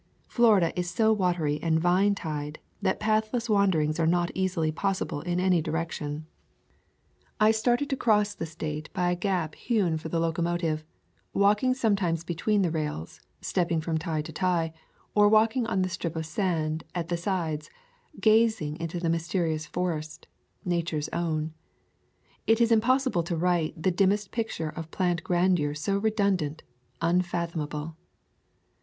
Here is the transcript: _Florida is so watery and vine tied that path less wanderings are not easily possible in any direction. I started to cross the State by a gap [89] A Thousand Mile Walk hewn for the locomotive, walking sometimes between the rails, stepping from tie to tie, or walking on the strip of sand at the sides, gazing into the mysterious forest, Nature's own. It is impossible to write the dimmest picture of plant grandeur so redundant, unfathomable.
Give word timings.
_Florida 0.25 0.73
is 0.75 0.89
so 0.89 1.13
watery 1.13 1.61
and 1.61 1.79
vine 1.79 2.15
tied 2.15 2.57
that 2.81 2.99
path 2.99 3.31
less 3.31 3.47
wanderings 3.47 3.99
are 3.99 4.07
not 4.07 4.31
easily 4.33 4.71
possible 4.71 5.21
in 5.21 5.39
any 5.39 5.61
direction. 5.61 6.25
I 7.39 7.51
started 7.51 7.87
to 7.91 7.95
cross 7.95 8.33
the 8.33 8.47
State 8.47 8.91
by 8.93 9.11
a 9.11 9.15
gap 9.15 9.53
[89] 9.53 9.53
A 9.53 9.53
Thousand 9.53 9.53
Mile 9.53 9.61
Walk 9.61 9.89
hewn 9.89 9.97
for 10.01 10.09
the 10.09 10.19
locomotive, 10.19 10.83
walking 11.35 11.73
sometimes 11.75 12.23
between 12.23 12.63
the 12.63 12.71
rails, 12.71 13.21
stepping 13.41 13.79
from 13.79 13.99
tie 13.99 14.23
to 14.23 14.31
tie, 14.33 14.73
or 15.13 15.29
walking 15.29 15.67
on 15.67 15.83
the 15.83 15.89
strip 15.89 16.15
of 16.15 16.25
sand 16.25 16.83
at 16.95 17.09
the 17.09 17.15
sides, 17.15 17.69
gazing 18.19 18.79
into 18.79 18.99
the 18.99 19.07
mysterious 19.07 19.67
forest, 19.67 20.25
Nature's 20.65 21.09
own. 21.09 21.53
It 22.47 22.59
is 22.59 22.71
impossible 22.71 23.21
to 23.21 23.37
write 23.37 23.75
the 23.83 23.91
dimmest 23.91 24.31
picture 24.31 24.69
of 24.69 24.89
plant 24.89 25.23
grandeur 25.23 25.75
so 25.75 25.99
redundant, 25.99 26.63
unfathomable. 27.03 27.95